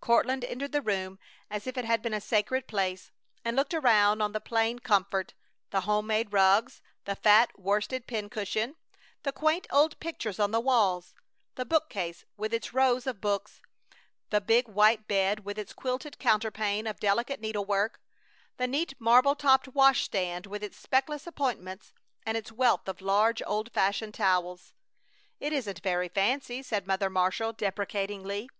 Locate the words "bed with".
15.06-15.56